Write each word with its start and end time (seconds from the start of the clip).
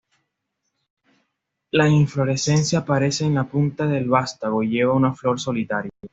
La 1.69 1.87
inflorescencia 1.87 2.79
aparece 2.79 3.23
en 3.25 3.35
la 3.35 3.43
punta 3.43 3.85
del 3.85 4.09
vástago 4.09 4.63
y 4.63 4.69
lleva 4.69 4.95
una 4.95 5.13
flor 5.13 5.39
solitaria. 5.39 5.91